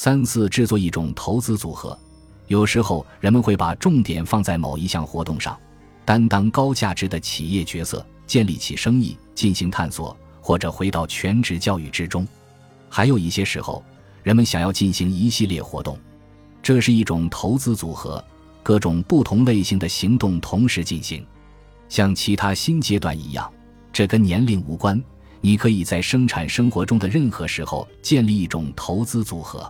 [0.00, 1.98] 三四制作一种投资组合，
[2.46, 5.58] 有时候人们会把重点放在某一项活动上，
[6.04, 12.24] 担当高价值的企业角色，建立起生意，进行探索，或者回到全职教育之中。
[12.88, 13.82] 还有一些时候，
[14.22, 15.98] 人们想要进行一系列活动，
[16.62, 18.24] 这是一种投资组合，
[18.62, 21.26] 各种不同类型的行动同时进行，
[21.88, 23.52] 像其他新阶段一样，
[23.92, 25.02] 这跟年龄无关。
[25.40, 29.68] 你可以在生产生活中的任何时候建立一种投资组合。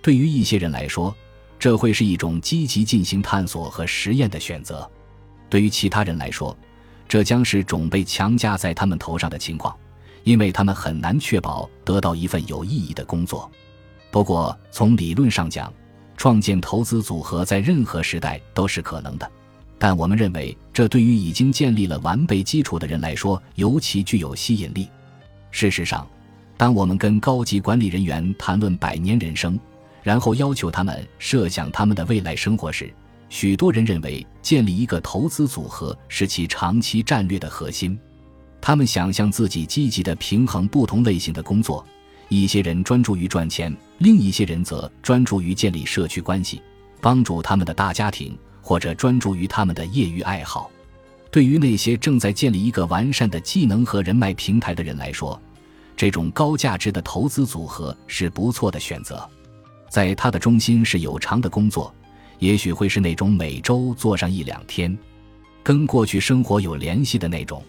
[0.00, 1.14] 对于一些人来说，
[1.58, 4.88] 这会是一种积极进行探索和实验的选择；
[5.50, 6.56] 对于其他人来说，
[7.08, 9.76] 这将是种被强加在他们头上的情况，
[10.24, 13.50] 因为他们很难确保得到一份有意义的工作。
[14.10, 15.72] 不过，从理论上讲，
[16.16, 19.30] 创建投资组合在任何时代都是可能的。
[19.78, 24.88] 但我们认为，这对于已经建立了完备基础的人来说尤其具有吸引力。
[25.50, 26.06] 事实上，
[26.56, 29.58] 当我们跟高级管理人员谈论百年人生，
[30.08, 32.90] 然后要求他们设想他们的未来生活时，
[33.28, 38.00] 许多人认为建立一个投资组合是其长期战略的核心。
[38.58, 41.84] 他们想象自己积极地平衡不同类型的工作，
[42.30, 46.62] 一些人专注于赚钱，另一些人则专注于建立社区关系，
[47.02, 50.70] 帮助他们的大家庭，或者专注于他们的业余爱好。
[51.30, 55.38] 对于那些正在建立一个完善的技能和人脉平台的人来说，
[55.94, 59.28] 这种高价值的投资组合是不错的选择。
[59.88, 61.94] 在它的中心是有偿的工作，
[62.38, 64.96] 也许会是那种每周做上一两天，
[65.62, 67.62] 跟过去生活有联系的那种。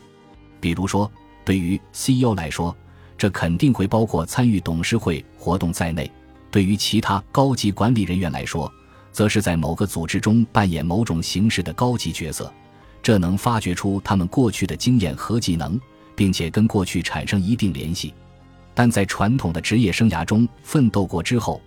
[0.59, 1.09] 比如说，
[1.45, 2.76] 对于 CEO 来说，
[3.17, 6.06] 这肯定会包括参与董事会活动在内；
[6.52, 8.72] 对于其他高级管理人员来说，
[9.11, 12.52] 则是在某个组织中扮演某种形式的高级角色。
[13.02, 15.80] 这能发掘出他们过去的经验和技能，
[16.16, 18.14] 并且跟过去产生一定联系。
[18.73, 21.61] 但在传统的职业生涯中奋斗过之后，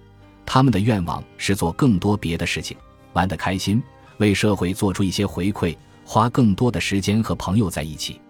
[0.45, 2.77] 他们的愿望是做更多别的事情，
[3.13, 3.83] 玩得开心，
[4.19, 8.21] 为社会做出一些回馈，花更多的时间和朋友在一起。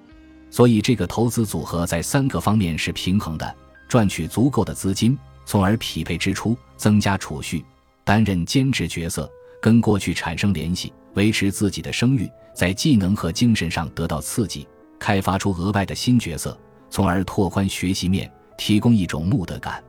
[0.50, 3.54] 所以，这个投资组合在三个方面是平衡的：
[3.88, 7.64] 赚取足够的资金，从而匹配支出，增加储蓄，
[8.04, 9.30] 担任兼职角色，
[9.60, 12.30] 跟过去产生联系，维持自己的声誉。
[12.54, 14.68] 在技能和精神上得到刺激，
[14.98, 16.54] 开发出额外的新角色，
[16.90, 19.82] 从而拓宽学习面，提供一种目的感。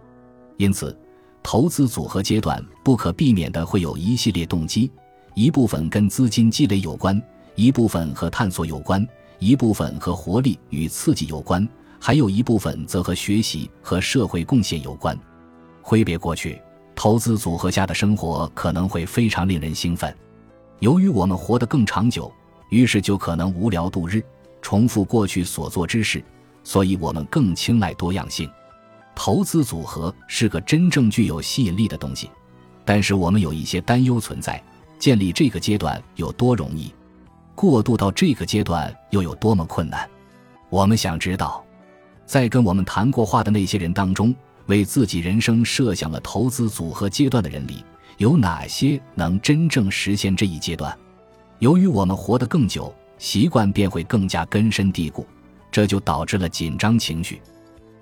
[0.56, 0.98] 因此，
[1.44, 4.90] 投资组合阶段不可避免的会有一系列动机：
[5.36, 7.22] 一部分跟资金积累有关，
[7.56, 9.06] 一部分和探索有关，
[9.38, 11.68] 一部分和活力与刺激有关，
[12.00, 15.16] 还有一部分则和学习和社会贡献有关。
[15.82, 16.60] 挥别过去，
[16.96, 20.16] 投资组合下的生活可能会非常令人兴奋。
[20.80, 22.32] 由于我们活得更长久。
[22.70, 24.20] 于是就可能无聊度日，
[24.60, 26.24] 重复过去所做之事，
[26.64, 28.50] 所以我们更青睐多样性。
[29.16, 32.30] 投资组合是个真正具有吸引力的东西，
[32.84, 34.62] 但是我们有一些担忧存在：
[34.98, 36.94] 建立这个阶段有多容易，
[37.56, 40.10] 过渡到这个阶段又有多么困难。
[40.70, 41.64] 我们想知道，
[42.26, 44.34] 在跟我们谈过话的那些人当中，
[44.66, 47.86] 为自己人生设想了投资组合阶段的人里，
[48.18, 50.98] 有哪些能真正实现这一阶段？
[51.60, 55.26] 由于我们活得更久，习惯便会更加根深蒂固，
[55.72, 57.40] 这就导致了紧张情绪。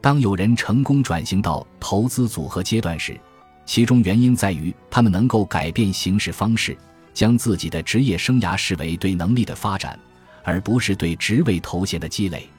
[0.01, 3.17] 当有人成功转型到投资组合阶段时，
[3.66, 6.75] 其中原因在于他们能够改变行事方式，
[7.13, 9.97] 将自己的职业生涯视为对能力的发展，
[10.44, 12.50] 而不是对职位头衔的积累。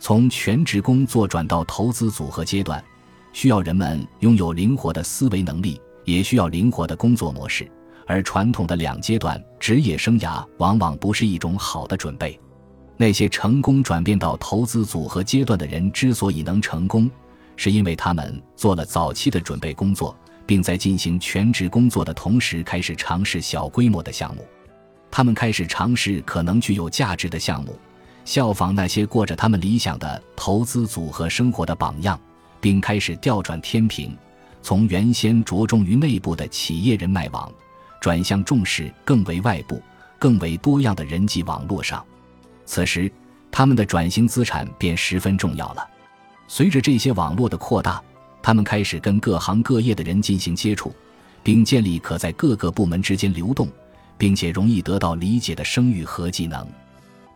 [0.00, 2.82] 从全职工作转到投资组合阶段，
[3.32, 7.70] 需要人们拥有灵活的思维能力，也需要灵活的工作模式。
[8.06, 12.36] 而传统的两阶段职业生涯往往不是一种好的准备。
[13.00, 17.10] 那些成功转变到投资组合阶段的人之所以能成功，
[17.56, 24.46] 是因为他们做了早期的准备工作，并在进行全职工作的同时开始尝试小规模的项目。
[25.10, 27.74] 他们开始尝试可能具有价值的项目，
[28.26, 32.20] 效仿那些过着他们理想的投资组合生活的榜样，
[32.60, 34.14] 并开始调转天平，
[34.60, 37.50] 从原先着重于内部的企业人脉网。
[37.98, 39.80] 转向重视更为外部、
[40.18, 42.04] 更为多样的人际网络上，
[42.70, 43.10] 此时
[43.50, 45.84] 他们的转型资产便十分重要了。
[46.46, 48.00] 随着这些网络的扩大，
[48.40, 50.94] 他们开始跟各行各业的人进行接触，
[51.42, 53.68] 并建立可在各个部门之间流动，
[54.16, 56.64] 并且容易得到理解的声誉和技能。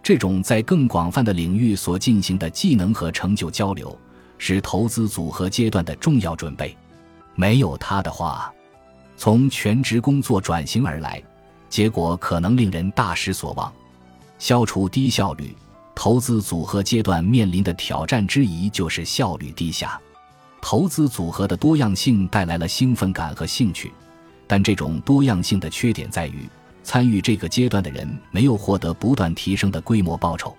[0.04, 3.98] 这种在更广泛的领域所进行的技能和成就交流，
[4.38, 6.76] 是投资组合阶段的重要准备。
[7.34, 8.54] 没有它的话，
[9.16, 11.20] 从全职工作转型而来，
[11.68, 13.72] 结果可能令人大失所望。
[14.44, 15.56] 消除低效率
[15.94, 19.98] 投资组合阶段面临的挑战之一就是效率低下。
[20.60, 23.90] 投资组合的多样性带来了兴奋感和兴趣，
[24.46, 26.46] 但这种多样性的缺点在于，
[26.82, 30.54] 参与这个阶段的人没有获得不断提升的规模报酬。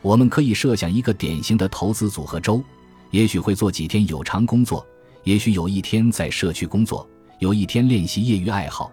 [0.00, 2.64] 我们可以设想一个典型的投资组合周，
[3.10, 4.86] 也许会做几天有偿工作，
[5.24, 7.06] 也许有一天在社区工作，
[7.40, 8.90] 有一天练习业余爱好，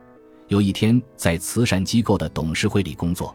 [0.49, 3.33] 有一天在慈善机构的董事会里工作。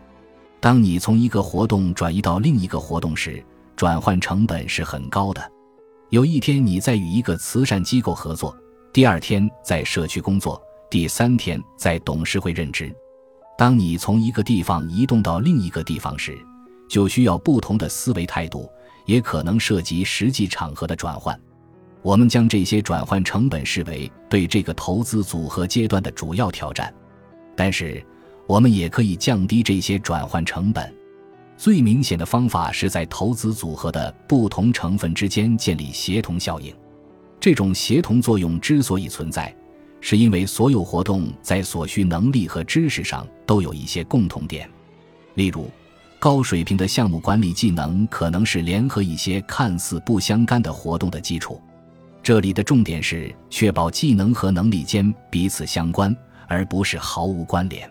[0.60, 3.42] 当你从一个活动转移到另一个活动时，
[3.74, 5.50] 转换成本是很高的。
[6.10, 8.54] 有一天你在与一个慈善机构合作，
[8.92, 10.60] 第二天在社区工作，
[10.90, 12.94] 第三天在董事会任职。
[13.56, 16.36] 当你从一个地方移动到另一个地方时，
[16.88, 18.68] 就需要不同的思维态度，
[19.06, 21.38] 也可能涉及实际场合的转换。
[22.02, 26.92] 我们将这些转换成本视为对这个投资组合阶段的主要挑战，
[27.56, 28.04] 但是
[28.50, 30.93] 我们也可以降低这些转换成本。
[31.56, 36.75] 最明显的方法是在投资组合的不同成分之间建立协同效应。
[37.38, 39.55] 这种协同作用之所以存在，
[40.00, 44.69] 是因为所有活动在所需能力和知识上都有一些共同点。
[45.35, 45.70] 例如，
[46.19, 51.61] 高水平的项目管理技能可能是联合一些看似不相干的活动的基础。
[52.20, 56.12] 这里的重点是确保技能和能力间彼此相关，
[56.49, 57.88] 而不是毫无关联。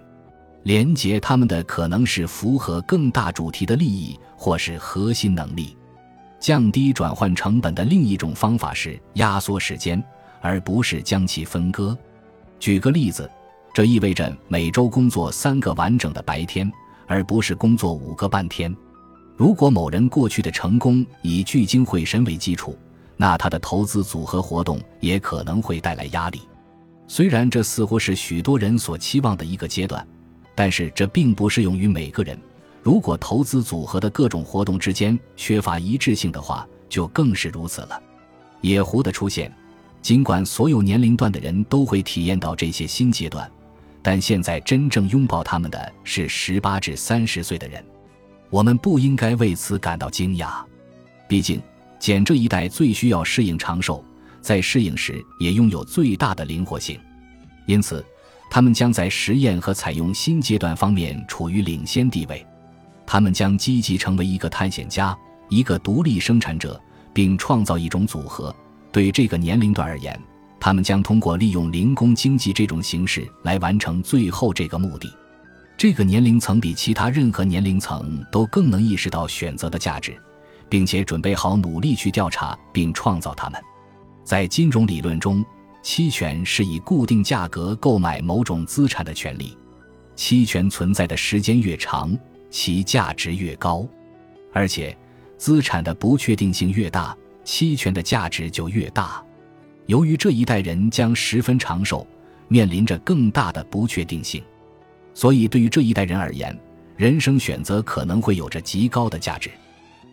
[0.63, 5.75] 连接他们的可能是符合更大主题的利益，或是核心能力。
[6.39, 10.01] 降低转换成本的另一种方法是压缩时间，
[10.41, 11.97] 而不是将其分割。
[12.59, 13.29] 举个例子，
[13.73, 16.71] 这意味着每周工作三个完整的白天，
[17.07, 18.73] 而不是工作五个半天。
[19.35, 22.77] 如果某人过去的成功以聚精会神为基础，
[23.17, 26.41] 那他的投资组合活动也可能会带来压力。
[27.07, 30.05] 虽然这似乎是许多人所期望的一个阶段。
[30.59, 32.37] 但是这并不适用于每个人。
[32.83, 38.03] 如果投资组合的各种活动之间缺乏一致性的话，就更是如此了。
[38.59, 39.49] 野狐的出现，
[40.01, 43.49] 尽管所有年龄段的人都会体验到这些新阶段，
[44.01, 47.81] 但现在真正拥抱他们的是十八至三十岁的人。
[48.49, 50.61] 我们不应该为此感到惊讶，
[51.25, 51.61] 毕竟
[51.99, 54.03] 简这一代最需要适应长寿，
[54.41, 56.99] 在适应时也拥有最大的灵活性，
[57.65, 58.05] 因此。
[58.49, 62.45] 他们将在实验和采用新阶段方面处于领先地位，
[63.05, 65.15] 他们将积极成为一个探险家，
[65.49, 66.81] 一个独立生产者，
[67.13, 68.53] 并创造一种组合。
[68.91, 70.19] 对这个年龄段而言，
[70.59, 75.15] 他们将通过利用零工经济这种形式来完成最后这个目的。
[75.77, 80.19] 这个年龄层比其他任何年龄层都更能意识到选择的价值，
[80.67, 83.61] 并且准备好努力去调查并创造它们。
[84.23, 85.45] 在金融理论中。
[85.89, 89.57] 期权是以固定价格购买某种资产的权利，
[90.15, 92.15] 期权存在的时间越长，
[92.51, 93.83] 其价值越高，
[94.53, 94.95] 而且
[95.35, 99.19] 资产的不确定性越大，期权的价值就越大。
[99.87, 102.05] 由于这一代人将十分长寿，
[102.47, 104.43] 面临着更大的不确定性，
[105.15, 106.55] 所以对于这一代人而言，
[106.97, 109.49] 人生选择可能会有着极高的价值。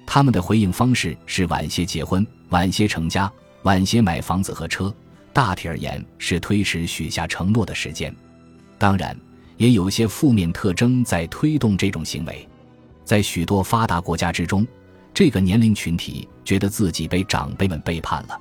[0.07, 3.31] 他们的回应方式是晚些结婚，晚些成家，
[3.65, 4.91] 晚些买房子和车。
[5.37, 8.11] 大体而言是推迟许下承诺的时间，
[8.79, 9.15] 当然
[9.59, 12.49] 也有些负面特征在推动这种行为。
[13.05, 14.67] 在许多发达国家之中，
[15.13, 18.41] 这个年龄群体觉得自己被长辈们背叛了，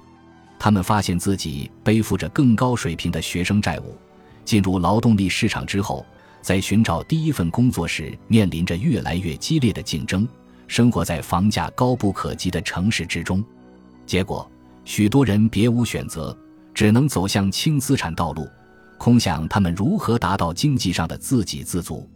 [0.57, 3.97] 他们发现自己背负着更高水平的学生债务，
[4.45, 6.05] 进入劳动力市场之后，
[6.41, 10.25] 在寻找第一份工作时面临着越来越激烈的竞争，
[10.69, 13.43] 生活在房价高不可及的城市之中，
[14.05, 14.49] 结果
[14.85, 16.33] 许多人别无选择。
[16.75, 18.47] 只能走向轻资产道路，
[18.97, 22.07] 空想他们如何达到经济上的自给自足。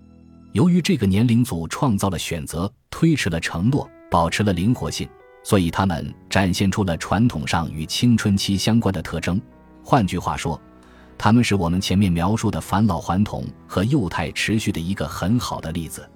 [0.52, 5.08] 由于这个年龄组创造了选择，推迟了承诺，保持了灵活性，
[5.44, 9.42] 所以他们展现出了传统上与青春期相关的特征。
[9.82, 10.60] 换句话说，
[11.18, 16.08] 他们是我们前面描述的返老还童和幼态持续的一个很好的例子。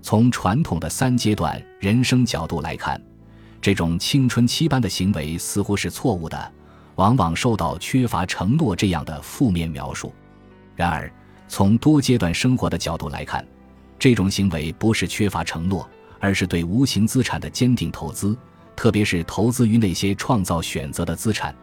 [0.00, 2.98] 从传统的三阶段人生角度来看，
[3.60, 6.52] 这种青春期般的行为似乎是错误的。
[6.96, 10.12] 往往受到缺乏承诺这样的负面描述。
[10.74, 11.10] 然而，
[11.48, 13.46] 从多阶段生活的角度来看，
[13.98, 18.36] 这种行为不是缺乏承诺，而是对无形资产的坚定投资，
[18.74, 21.54] 特别是投资于那些创造选择的资产。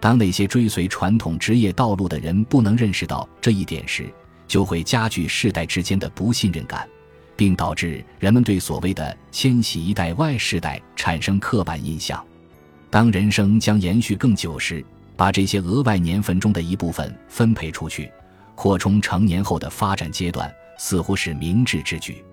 [0.00, 4.12] 当那些追随传统职业道路的人不能认识到这一点时，
[4.46, 6.88] 就会加剧世代之间的不信任感，
[7.36, 12.24] 并导致人们对所谓的“千禧一代 Y 世代”产生刻板印象。
[12.94, 14.86] 当人生将延续更久时，
[15.16, 18.08] 把这些额外年份中的一部分分配出去，
[18.54, 20.48] 扩充成年后的发展阶段，
[20.78, 22.24] 似乎是明智之举。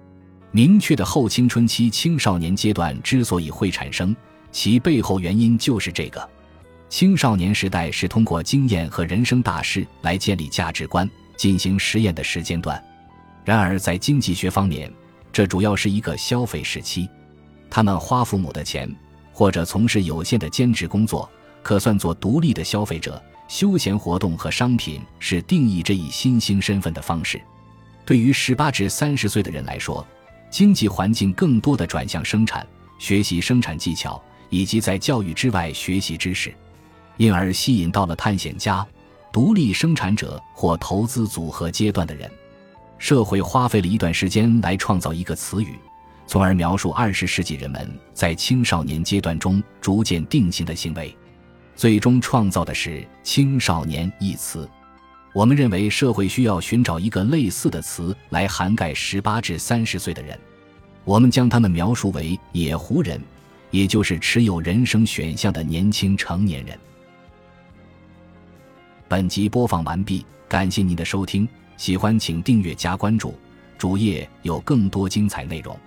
[0.52, 4.16] 明确的后青春期青少年阶段之所以会产生，
[4.52, 6.30] 其背后原因就是这个。
[6.90, 12.80] 青少年时代是通过经验和人生大事来建立价值观、进行实验的时间段。
[13.44, 14.94] 然而，在经济学方面，
[15.34, 17.10] 这主要是一个消费时期。
[17.68, 18.88] 他们花父母的钱，
[19.32, 21.30] 或者从事有限的兼职工作，
[21.62, 23.22] 可算作独立的消费者。
[23.48, 27.42] 休闲活动和商品是定义这一新兴身份的方式。
[28.06, 30.08] 对于十八至三十岁的人来说，
[30.50, 32.66] 经济环境更多的转向生产，
[32.98, 36.54] 学习生产技巧，以及在教育之外学习知识。
[37.18, 38.88] 因而吸引到了探险家、
[39.34, 42.32] 独立生产者或投资组合阶段的人。
[42.98, 45.78] 社会花费了一段时间来创造一个词语，
[46.32, 51.14] 从而描述二十世纪人们在青少年阶段中逐渐定型的行为，
[51.76, 54.66] 最终创造的是“青少年”一词。
[55.34, 60.40] 我们认为社会需要寻找一个类似的词来涵盖十八至三十岁的人，
[61.04, 63.20] 我们将他们描述为“野狐人”，
[63.70, 66.80] 也就是持有人生选项的年轻成年人。
[69.10, 71.46] 本集播放完毕，感谢您的收听，
[71.76, 73.38] 喜欢请订阅加关注，
[73.78, 75.78] 主页有更多精彩内容。